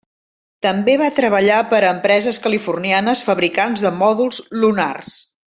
[0.65, 5.17] També va treballar per a empreses californianes fabricants de mòduls lunars.